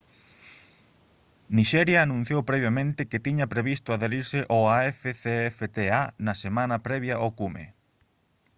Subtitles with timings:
[1.57, 7.65] nixeria anunciou previamente que tiña previsto adherise ao afcfta na semana previa ao cume